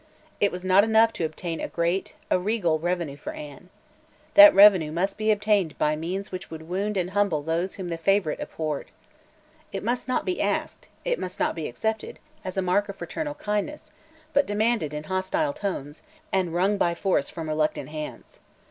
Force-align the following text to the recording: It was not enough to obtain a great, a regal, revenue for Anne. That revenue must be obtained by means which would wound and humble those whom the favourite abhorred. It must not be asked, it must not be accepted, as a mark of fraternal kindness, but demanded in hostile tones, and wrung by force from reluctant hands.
It 0.39 0.51
was 0.51 0.65
not 0.65 0.83
enough 0.83 1.13
to 1.13 1.25
obtain 1.25 1.61
a 1.61 1.67
great, 1.67 2.15
a 2.31 2.39
regal, 2.39 2.79
revenue 2.79 3.17
for 3.17 3.33
Anne. 3.33 3.69
That 4.33 4.51
revenue 4.51 4.91
must 4.91 5.15
be 5.15 5.29
obtained 5.29 5.77
by 5.77 5.95
means 5.95 6.31
which 6.31 6.49
would 6.49 6.67
wound 6.67 6.97
and 6.97 7.11
humble 7.11 7.43
those 7.43 7.75
whom 7.75 7.89
the 7.89 7.99
favourite 7.99 8.39
abhorred. 8.39 8.89
It 9.71 9.83
must 9.83 10.07
not 10.07 10.25
be 10.25 10.41
asked, 10.41 10.87
it 11.05 11.19
must 11.19 11.39
not 11.39 11.53
be 11.53 11.67
accepted, 11.67 12.17
as 12.43 12.57
a 12.57 12.63
mark 12.63 12.89
of 12.89 12.95
fraternal 12.95 13.35
kindness, 13.35 13.91
but 14.33 14.47
demanded 14.47 14.91
in 14.91 15.03
hostile 15.03 15.53
tones, 15.53 16.01
and 16.33 16.51
wrung 16.51 16.79
by 16.79 16.95
force 16.95 17.29
from 17.29 17.47
reluctant 17.47 17.89
hands. 17.89 18.39